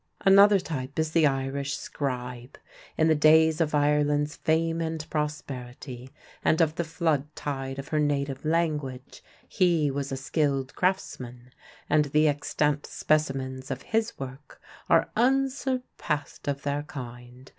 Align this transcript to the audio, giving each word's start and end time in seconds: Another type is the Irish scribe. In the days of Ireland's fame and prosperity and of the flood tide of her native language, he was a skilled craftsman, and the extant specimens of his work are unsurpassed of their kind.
Another 0.21 0.59
type 0.59 0.97
is 0.97 1.11
the 1.11 1.27
Irish 1.27 1.77
scribe. 1.77 2.57
In 2.97 3.07
the 3.07 3.13
days 3.13 3.61
of 3.61 3.75
Ireland's 3.75 4.35
fame 4.35 4.81
and 4.81 5.07
prosperity 5.11 6.09
and 6.43 6.59
of 6.59 6.73
the 6.73 6.83
flood 6.83 7.27
tide 7.35 7.77
of 7.77 7.89
her 7.89 7.99
native 7.99 8.43
language, 8.43 9.23
he 9.47 9.91
was 9.91 10.11
a 10.11 10.17
skilled 10.17 10.73
craftsman, 10.73 11.53
and 11.87 12.05
the 12.05 12.27
extant 12.27 12.87
specimens 12.87 13.69
of 13.69 13.83
his 13.83 14.17
work 14.17 14.59
are 14.89 15.11
unsurpassed 15.15 16.47
of 16.47 16.63
their 16.63 16.81
kind. 16.81 17.47